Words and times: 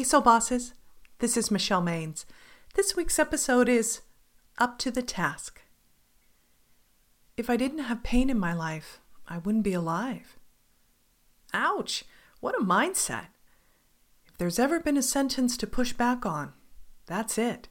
Hey, 0.00 0.04
Soul 0.04 0.22
Bosses. 0.22 0.72
This 1.18 1.36
is 1.36 1.50
Michelle 1.50 1.82
Maines. 1.82 2.24
This 2.72 2.96
week's 2.96 3.18
episode 3.18 3.68
is 3.68 4.00
Up 4.56 4.78
to 4.78 4.90
the 4.90 5.02
Task. 5.02 5.60
If 7.36 7.50
I 7.50 7.58
didn't 7.58 7.80
have 7.80 8.02
pain 8.02 8.30
in 8.30 8.38
my 8.38 8.54
life, 8.54 8.98
I 9.28 9.36
wouldn't 9.36 9.62
be 9.62 9.74
alive. 9.74 10.38
Ouch! 11.52 12.04
What 12.40 12.58
a 12.58 12.64
mindset. 12.64 13.26
If 14.26 14.38
there's 14.38 14.58
ever 14.58 14.80
been 14.80 14.96
a 14.96 15.02
sentence 15.02 15.58
to 15.58 15.66
push 15.66 15.92
back 15.92 16.24
on, 16.24 16.54
that's 17.04 17.36
it. 17.36 17.68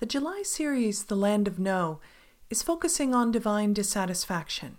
The 0.00 0.06
July 0.06 0.42
series, 0.44 1.04
The 1.04 1.14
Land 1.14 1.46
of 1.46 1.60
No, 1.60 2.00
is 2.50 2.64
focusing 2.64 3.14
on 3.14 3.30
divine 3.30 3.74
dissatisfaction. 3.74 4.78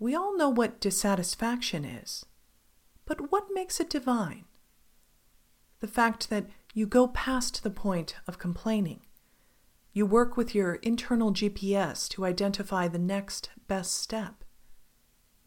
We 0.00 0.16
all 0.16 0.36
know 0.36 0.48
what 0.48 0.80
dissatisfaction 0.80 1.84
is, 1.84 2.26
but 3.08 3.32
what 3.32 3.46
makes 3.54 3.80
it 3.80 3.88
divine? 3.88 4.44
The 5.80 5.88
fact 5.88 6.28
that 6.28 6.44
you 6.74 6.86
go 6.86 7.08
past 7.08 7.62
the 7.62 7.70
point 7.70 8.16
of 8.26 8.38
complaining. 8.38 9.00
You 9.94 10.04
work 10.04 10.36
with 10.36 10.54
your 10.54 10.74
internal 10.74 11.32
GPS 11.32 12.06
to 12.10 12.26
identify 12.26 12.86
the 12.86 12.98
next 12.98 13.48
best 13.66 13.94
step. 13.94 14.44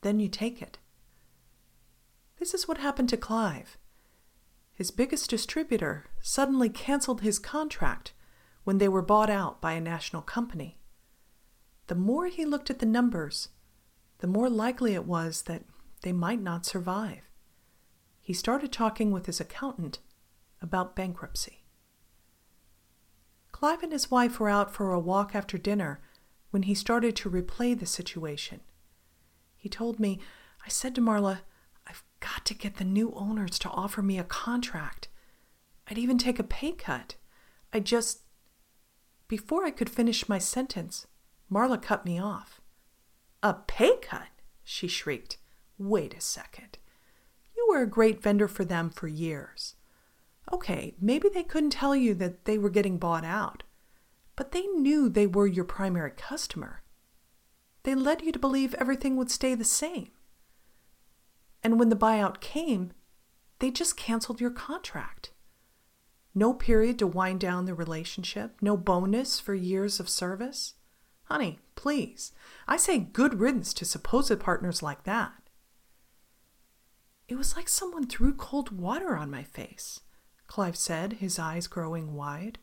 Then 0.02 0.20
you 0.20 0.28
take 0.28 0.60
it. 0.60 0.80
This 2.40 2.56
is 2.56 2.68
what 2.68 2.80
happened 2.80 3.10
to 3.10 3.18
Clive. 3.18 3.78
His 4.74 4.90
biggest 4.90 5.30
distributor 5.30 6.08
suddenly 6.20 6.70
canceled 6.70 7.22
his 7.22 7.38
contract 7.38 8.14
when 8.64 8.80
they 8.80 8.90
were 8.90 9.04
bought 9.04 9.30
out 9.30 9.62
by 9.62 9.74
a 9.74 9.82
national 9.82 10.24
company. 10.24 10.80
The 11.86 11.96
more 11.96 12.26
he 12.26 12.44
looked 12.44 12.72
at 12.72 12.80
the 12.80 12.88
numbers, 12.88 13.50
the 14.18 14.28
more 14.28 14.50
likely 14.50 14.96
it 14.96 15.06
was 15.06 15.44
that 15.44 15.64
they 16.02 16.12
might 16.12 16.42
not 16.42 16.66
survive. 16.66 17.31
He 18.22 18.34
started 18.34 18.72
talking 18.72 19.12
with 19.12 19.26
his 19.26 19.42
accountant 19.42 20.00
about 20.62 20.96
bankruptcy. 20.96 21.66
Clive 23.52 23.84
and 23.84 23.92
his 23.92 24.10
wife 24.10 24.40
were 24.40 24.50
out 24.50 24.74
for 24.74 24.92
a 24.92 25.00
walk 25.00 25.36
after 25.36 25.58
dinner 25.58 26.00
when 26.52 26.64
he 26.64 26.76
started 26.76 27.16
to 27.16 27.30
replay 27.30 27.78
the 27.78 27.86
situation. 27.86 28.62
He 29.58 29.70
told 29.70 30.00
me, 30.00 30.20
I 30.66 30.70
said 30.70 30.96
to 30.96 31.02
Marla, 31.02 31.40
I've 31.88 32.04
got 32.20 32.46
to 32.46 32.54
get 32.54 32.78
the 32.78 32.84
new 32.84 33.12
owners 33.16 33.58
to 33.60 33.70
offer 33.70 34.02
me 34.02 34.18
a 34.18 34.24
contract. 34.24 35.08
I'd 35.88 35.98
even 35.98 36.18
take 36.18 36.40
a 36.40 36.44
pay 36.44 36.72
cut. 36.72 37.16
I 37.74 37.80
just. 37.80 38.22
Before 39.28 39.66
I 39.66 39.72
could 39.72 39.90
finish 39.90 40.30
my 40.30 40.38
sentence, 40.38 41.08
Marla 41.52 41.82
cut 41.82 42.06
me 42.06 42.20
off. 42.20 42.62
A 43.42 43.54
pay 43.54 43.98
cut? 44.02 44.28
she 44.64 44.88
shrieked. 44.88 45.38
Wait 45.78 46.14
a 46.14 46.22
second. 46.22 46.78
You 47.62 47.68
were 47.70 47.84
a 47.84 47.88
great 47.88 48.24
vendor 48.24 48.48
for 48.48 48.66
them 48.66 48.90
for 48.90 49.08
years. 49.08 49.76
Okay, 50.52 50.96
maybe 51.00 51.30
they 51.30 51.44
couldn't 51.44 51.70
tell 51.70 51.96
you 51.96 52.16
that 52.16 52.46
they 52.46 52.58
were 52.58 52.72
getting 52.72 52.98
bought 52.98 53.24
out, 53.24 53.62
but 54.36 54.52
they 54.52 54.64
knew 54.64 55.08
they 55.08 55.28
were 55.28 55.46
your 55.46 55.64
primary 55.64 56.10
customer. 56.10 56.82
They 57.84 57.94
led 57.94 58.24
you 58.24 58.32
to 58.32 58.40
believe 58.40 58.74
everything 58.74 59.16
would 59.16 59.30
stay 59.30 59.54
the 59.54 59.64
same. 59.64 60.10
And 61.64 61.78
when 61.78 61.90
the 61.90 61.96
buyout 61.96 62.42
came, 62.42 62.94
they 63.60 63.70
just 63.70 63.96
canceled 63.96 64.42
your 64.42 64.50
contract. 64.50 65.30
No 66.34 66.56
period 66.56 66.98
to 67.00 67.08
wind 67.08 67.42
down 67.42 67.66
the 67.66 67.76
relationship, 67.76 68.56
no 68.60 68.76
bonus 68.76 69.40
for 69.40 69.54
years 69.54 70.00
of 70.00 70.10
service. 70.10 70.74
Honey, 71.26 71.60
please, 71.76 72.32
I 72.68 72.78
say 72.78 72.98
good 72.98 73.40
riddance 73.40 73.72
to 73.76 73.86
supposed 73.86 74.40
partners 74.40 74.82
like 74.82 75.04
that. 75.04 75.34
It 77.32 77.38
was 77.38 77.56
like 77.56 77.70
someone 77.70 78.08
threw 78.08 78.34
cold 78.34 78.78
water 78.78 79.16
on 79.16 79.32
my 79.32 79.44
face. 79.44 80.02
Clive 80.48 80.76
said, 80.76 81.14
his 81.14 81.40
eyes 81.40 81.66
growing 81.66 82.14
wide. 82.14 82.60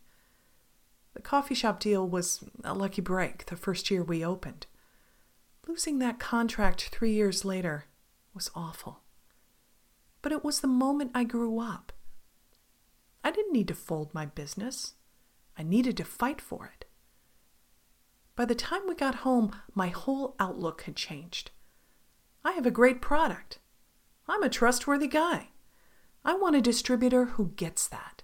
The 1.14 1.22
coffee 1.22 1.54
shop 1.54 1.80
deal 1.80 2.06
was 2.06 2.44
a 2.62 2.74
lucky 2.74 3.00
break 3.00 3.46
the 3.46 3.56
first 3.56 3.90
year 3.90 4.04
we 4.04 4.22
opened. 4.22 4.66
Losing 5.66 6.00
that 6.00 6.18
contract 6.18 6.90
three 6.90 7.12
years 7.12 7.46
later 7.46 7.86
was 8.34 8.50
awful. 8.54 9.00
But 10.20 10.32
it 10.32 10.44
was 10.44 10.60
the 10.60 10.66
moment 10.66 11.12
I 11.14 11.24
grew 11.24 11.60
up. 11.60 11.94
I 13.24 13.30
didn't 13.30 13.54
need 13.54 13.68
to 13.68 13.74
fold 13.74 14.12
my 14.12 14.26
business. 14.26 14.96
I 15.56 15.62
needed 15.62 15.96
to 15.96 16.04
fight 16.04 16.42
for 16.42 16.70
it. 16.76 16.84
By 18.36 18.44
the 18.44 18.54
time 18.54 18.82
we 18.86 18.94
got 18.94 19.24
home, 19.24 19.56
my 19.74 19.88
whole 19.88 20.36
outlook 20.38 20.82
had 20.82 20.94
changed. 20.94 21.52
I 22.44 22.52
have 22.52 22.66
a 22.66 22.70
great 22.70 23.00
product. 23.00 23.60
I'm 24.28 24.42
a 24.42 24.48
trustworthy 24.48 25.08
guy. 25.08 25.48
I 26.24 26.34
want 26.34 26.56
a 26.56 26.60
distributor 26.60 27.24
who 27.24 27.52
gets 27.56 27.88
that. 27.88 28.22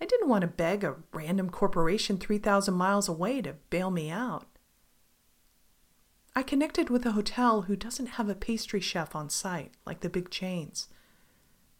I 0.00 0.06
didn't 0.06 0.28
want 0.28 0.42
to 0.42 0.48
beg 0.48 0.84
a 0.84 0.96
random 1.12 1.50
corporation 1.50 2.18
3,000 2.18 2.74
miles 2.74 3.08
away 3.08 3.42
to 3.42 3.54
bail 3.70 3.90
me 3.90 4.10
out. 4.10 4.46
I 6.34 6.42
connected 6.42 6.90
with 6.90 7.04
a 7.04 7.12
hotel 7.12 7.62
who 7.62 7.76
doesn't 7.76 8.10
have 8.10 8.28
a 8.28 8.34
pastry 8.34 8.80
chef 8.80 9.14
on 9.16 9.28
site 9.28 9.72
like 9.86 10.00
the 10.00 10.08
big 10.08 10.30
chains. 10.30 10.88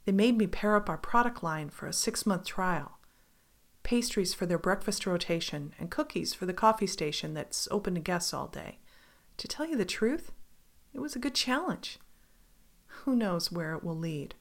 They 0.05 0.13
made 0.13 0.37
me 0.37 0.47
pair 0.47 0.75
up 0.75 0.89
our 0.89 0.99
product 0.99 1.43
line 1.43 1.71
for 1.71 1.87
a 1.87 1.93
six 1.93 2.27
month 2.27 2.45
trial 2.45 2.99
pastries 3.89 4.35
for 4.35 4.45
their 4.45 4.59
breakfast 4.59 5.07
rotation 5.07 5.73
and 5.79 5.91
cookies 5.91 6.35
for 6.35 6.45
the 6.45 6.53
coffee 6.53 6.87
station 6.87 7.33
that's 7.33 7.67
open 7.71 7.95
to 7.95 8.01
guests 8.01 8.35
all 8.35 8.47
day. 8.47 8.81
To 9.39 9.49
tell 9.49 9.67
you 9.67 9.79
the 9.79 9.87
truth, 9.87 10.31
it 10.93 11.01
was 11.01 11.17
a 11.17 11.19
good 11.19 11.35
challenge. 11.35 11.99
Who 13.09 13.17
knows 13.17 13.51
where 13.51 13.73
it 13.73 13.83
will 13.83 13.97
lead? 13.97 14.35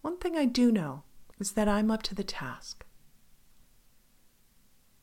One 0.00 0.18
thing 0.18 0.36
I 0.36 0.44
do 0.44 0.70
know 0.70 1.02
is 1.40 1.50
that 1.54 1.66
I'm 1.66 1.90
up 1.90 2.04
to 2.04 2.14
the 2.14 2.22
task. 2.22 2.86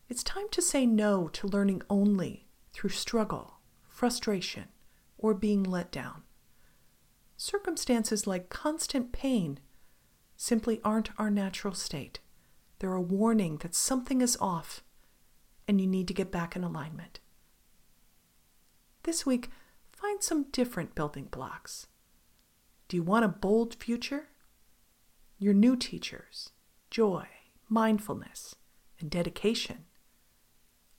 It's 0.07 0.24
time 0.24 0.47
to 0.51 0.62
say 0.62 0.85
no 0.85 1.28
to 1.28 1.47
learning 1.47 1.81
only 1.90 2.47
through 2.72 2.91
struggle, 2.91 3.56
frustration, 3.90 4.69
or 5.18 5.34
being 5.34 5.62
let 5.62 5.91
down. 5.91 6.24
Circumstances 7.35 8.28
like 8.28 8.47
constant 8.47 9.12
pain 9.12 9.59
simply 10.38 10.80
aren't 10.85 11.09
our 11.19 11.30
natural 11.30 11.74
state. 11.74 12.22
They're 12.80 12.94
a 12.94 13.01
warning 13.01 13.57
that 13.57 13.75
something 13.75 14.22
is 14.22 14.38
off 14.40 14.85
and 15.68 15.81
you 15.81 15.88
need 15.88 16.07
to 16.07 16.13
get 16.13 16.31
back 16.31 16.56
in 16.56 16.63
alignment. 16.63 17.19
This 19.03 19.25
week, 19.25 19.50
find 19.91 20.24
some 20.24 20.44
different 20.44 20.95
building 20.95 21.25
blocks. 21.25 21.88
Do 22.94 22.98
you 22.98 23.04
want 23.04 23.26
a 23.26 23.28
bold 23.28 23.74
future? 23.74 24.28
Your 25.40 25.56
new 25.56 25.76
teachers, 25.76 26.52
joy, 26.92 27.26
mindfulness, 27.68 28.54
and 29.00 29.09
dedication 29.09 29.86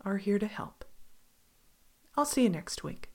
are 0.05 0.17
here 0.17 0.41
to 0.41 0.49
help. 0.49 0.85
I'll 2.17 2.25
see 2.25 2.43
you 2.43 2.49
next 2.49 2.83
week. 2.83 3.14